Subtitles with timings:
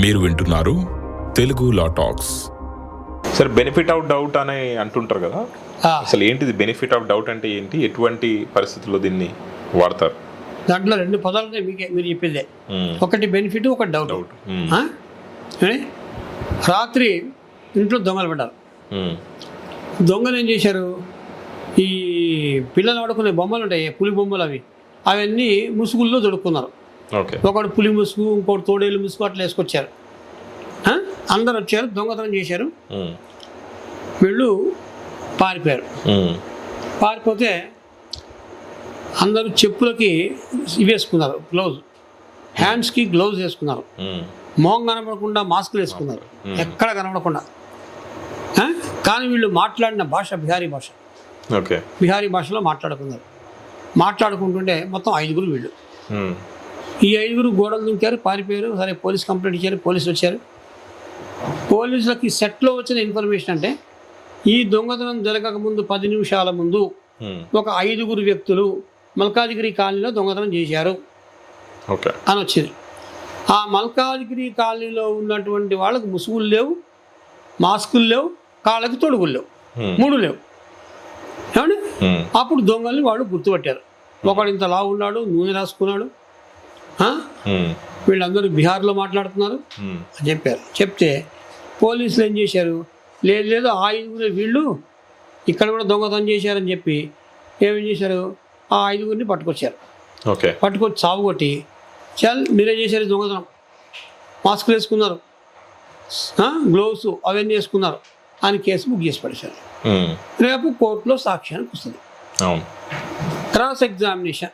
[0.00, 0.74] మీరు వింటున్నారు
[1.36, 2.30] Telugu law talks.
[3.36, 5.46] సరే బెనిఫిట్ ఆఫ్ డౌట్ అని అంటుంటారు కదా?
[5.88, 7.84] అసలు ఏంటిది బెనిఫిట్ ఆఫ్ డౌట్ అంటే ఏంటి?
[7.84, 9.28] ఎటువంటి పరిస్థితుల్లో దీన్ని
[9.74, 10.14] వాడతారు?
[10.70, 12.46] దాంట్లో రెండు పదాలు ఉన్నాయి మీకే మీరు చెప్పిందే.
[13.02, 14.32] ఒకటి బెనిఫిట్ ఒకటి డౌట్ డౌట్?
[16.70, 17.24] రాత్రి
[17.76, 18.54] ఇంట్లో దొంగలు పడ్డారు.
[20.02, 21.02] దొంగలు ఏం చేశారు?
[21.78, 21.88] ఈ
[22.76, 24.62] పిల్లలు ఆడుకునే బొమ్మలు ఉంటాయి పులి బొమ్మలు అవి.
[25.06, 26.81] అవన్నీ ముసుగుల్లో దొడుక్కున్నారు.
[27.44, 29.88] ఒకడు పులి ముసుగు ఇంకోటి తోడేలు ముసుగు అట్లా వేసుకొచ్చారు?
[31.30, 32.72] అందరు వచ్చారు దొంగతనం చేశారు.
[34.22, 34.72] వీళ్ళు
[35.40, 35.82] పారిపోయారు.
[37.02, 37.68] పారిపోతే
[39.20, 40.36] అందరూ చెప్పులకి
[40.78, 41.78] ఇవి వేసుకున్నారు గ్లౌజ్.
[42.58, 43.84] హ్యాండ్స్కి గ్లౌజ్ వేసుకున్నారు.
[44.60, 46.48] మోహం కనపడకుండా మాస్కులు వేసుకున్నారు.
[46.60, 47.40] ఎక్కడ కనపడకుండా?
[49.06, 50.88] కానీ వీళ్ళు మాట్లాడిన భాష బిహారీ భాష.
[51.54, 51.82] ఓకే.
[52.02, 53.20] బిహారీ భాషలో మాట్లాడుకున్నారు.
[53.98, 55.70] మాట్లాడుకుంటుంటే మొత్తం ఐదుగురు వీళ్ళు.
[57.06, 60.38] ఈ ఐదుగురు గోడలు దుంకారు పారిపోయారు సరే పోలీస్ కంప్లైంట్ ఇచ్చారు పోలీసులు వచ్చారు
[61.70, 63.70] పోలీసులకి సెట్లో వచ్చిన ఇన్ఫర్మేషన్ అంటే
[64.52, 66.82] ఈ దొంగతనం జరగక ముందు పది నిమిషాల ముందు.
[67.60, 68.66] ఒక ఐదుగురు వ్యక్తులు
[69.16, 70.94] మల్కాజిగిరి కాలనీలో దొంగతనం చేశారు
[72.30, 72.70] అని వచ్చింది
[73.56, 76.72] ఆ మల్కాజిగిరి కాలనీలో ఉన్నటువంటి వాళ్ళకు ముసుగులు లేవు
[77.64, 78.26] మాస్కులు లేవు
[78.66, 79.46] కాళ్ళకి తొడుగులు లేవు.
[80.00, 80.36] మూడు లేవు
[81.56, 81.76] ఏమండి.
[82.40, 83.80] అప్పుడు దొంగల్ని వాళ్ళు గుర్తుపట్టారు
[84.22, 86.06] ఒకడు ఇంత లావు ఉన్నాడు నూనె రాసుకున్నాడు.
[88.08, 89.58] వీళ్ళందరూ బీహార్లో మాట్లాడుతున్నారు.
[90.20, 90.82] అని చెప్పారు.
[90.82, 91.26] చెప్తే
[91.82, 92.84] పోలీసులు ఏం చేశారు?
[93.24, 94.78] లేదు లేదు ఆ ఐదుగురు వీళ్ళు
[95.48, 97.10] ఇక్కడ కూడా దొంగతనం చేశారని చెప్పి
[97.62, 98.36] ఏమేం చేశారు?
[98.72, 99.74] ఆ ఐదుగురిని పట్టుకొచ్చారు.
[100.30, 100.52] ఓకే.
[100.52, 101.64] పట్టుకొచ్చి చావు కొట్టి
[102.24, 103.44] చల్ మీరే చేశారు దొంగతనం.
[104.46, 105.20] మాస్కులు వేసుకున్నారు.
[106.70, 107.98] గ్లోవ్స్ అవన్నీ వేసుకున్నారు.
[108.44, 109.88] అని కేసు బుక్ చేసి పడేశారు.
[110.42, 111.96] రేపు కోర్టులో సాక్ష్యానికి వస్తుంది.
[113.52, 114.50] Cross examination.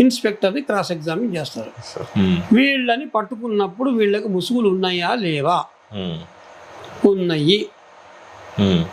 [0.00, 1.70] ఇన్స్పెక్టర్ని క్రాస్ ఎగ్జామిన్ చేస్తారు
[2.18, 2.36] మ్మ్.
[2.52, 5.64] వీళ్ళని పట్టుకున్నప్పుడు వీళ్ళకి ముసుగులు ఉన్నాయా లేవా
[5.94, 6.18] మ్మ్.
[7.08, 7.68] ఉన్నాయి
[8.60, 8.84] మ్మ్.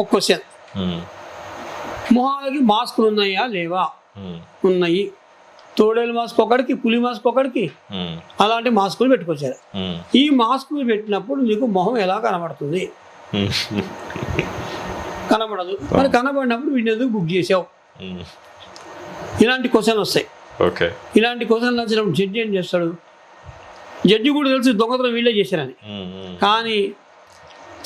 [0.00, 0.44] ఒక క్వశ్చన్.
[2.12, 3.88] మొహాలకి మాస్కులు ఉన్నాయా లేవా.
[4.64, 5.12] ఉన్నాయి
[5.78, 8.16] తోడేలు మాస్క్ ఒకడికి పులి మాస్క్ ఒకడికి మ్మ్.
[8.40, 9.58] అలాంటి మాస్కులు పెట్టుకొచ్చారు.
[10.16, 12.82] ఈ మాస్కులు పెట్టినప్పుడు నీకు మొహం ఎలా కనబడుతుంది.
[15.30, 17.64] కనబడదు మరి కనబడినప్పుడు వీడిని ఎందుకు బుక్ చేసావు.
[19.42, 20.26] ఇలాంటి క్వశ్చన్ వస్తాయి.
[20.66, 20.86] ఓకే.
[21.16, 22.88] ఇలాంటి క్వశ్చన్లు వచ్చినప్పుడు జడ్జి ఏం చేస్తాడు?
[24.08, 25.74] జడ్జి కూడా తెలుసు దొంగతనం వీళ్ళే చేశారని.
[26.42, 26.78] కానీ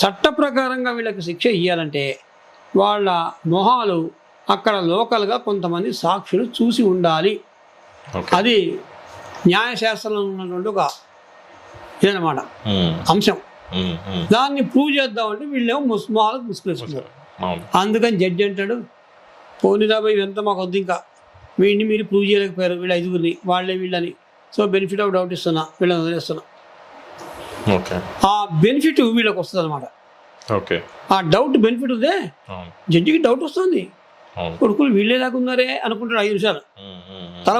[0.00, 2.18] చట్ట ప్రకారంగా వీళ్ళకి శిక్ష ఇవ్వాలంటే
[2.76, 4.10] వాళ్ళ మొహాలు
[4.50, 7.40] అక్కడ లోకల్గా కొంతమంది సాక్షులు చూసి ఉండాలి.
[8.32, 8.78] అది
[9.46, 10.82] న్యాయశాస్త్రంలో ఉన్నటువంటి ఒక
[12.02, 12.38] ఇదనమాట.
[13.10, 13.36] అంశం.
[14.32, 17.08] దాన్ని ప్రూవ్ చేద్దామంటే వీళ్ళేమో ముస్ మొహాలకు ముసుగులేసుకున్నారు
[17.44, 17.78] అవును.
[17.78, 18.76] అందుకని జడ్జి అంటాడు
[19.64, 20.96] పోనీరా పోయి ఎంత మాకు వద్దు ఇంకా.
[21.60, 22.74] వీడిని మీరు ప్రూవ్ చేయలేకపోయారు.
[22.74, 24.14] వీళ్ళ ఐదుగురిని వాళ్ళే వీళ్ళని.
[24.56, 25.66] సో బెనిఫిట్ ఆఫ్ డౌట్ ఇస్తున్నా.
[25.80, 26.42] వీళ్ళని వదిలేస్తున్నా.
[27.74, 29.82] ఓకే ఆ బెనిఫిట్ వీళ్ళకి వస్తుంది అనమాట
[30.52, 32.30] ఓకే ఆ డౌట్ బెనిఫిట్ ఉందే.
[32.90, 33.88] జడ్జికి డౌట్ వస్తుంది.
[34.58, 36.60] కొడుకులు వీళ్ళే దాకా ఉన్నారే అనుకుంటాడు ఐదు నిమిషాలు.
[37.44, 37.58] తల.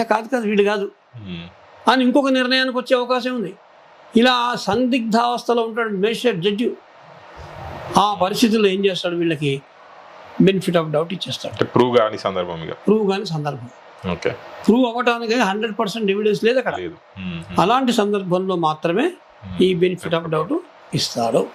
[0.00, 0.92] ఏ కాదు కాదు వీళ్ళు కాదు.
[1.88, 3.54] అని ఇంకొక నిర్ణయానికి వచ్చే అవకాశం ఉంది.
[4.16, 6.72] ఇలా సందిగ్ధావస్థలో ఉంటాడు మేజిస్ట్రేట్ జడ్జి.
[7.98, 9.62] ఆ పరిస్థితుల్లో ఏం చేస్తాడు వీళ్ళకి?
[10.42, 11.64] బెనిఫిట్ ఆఫ్ డౌట్ ఇచ్చేస్తాడు.
[11.64, 13.70] ప్రూవ్ కాని సందర్భం ప్రూవ్ కానీ సందర్భం.
[14.10, 14.30] ఓకే.
[14.68, 16.76] ప్రూవ్ అవ్వటానికి హండ్రెడ్ పర్సెంట్ ఎవిడెన్స్ లేదు అక్కడ.
[16.76, 16.94] లేదు.
[17.60, 19.10] అలాంటి సందర్భంలో మాత్రమే
[19.60, 20.52] ఈ బెనిఫిట్ ఆఫ్ డౌట్
[20.94, 21.46] ఇస్తాడు.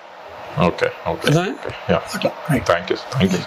[0.60, 0.92] ఓకే.
[1.08, 1.32] ఓకే.
[1.92, 2.32] అట్లా.
[2.66, 3.40] Thank you thank you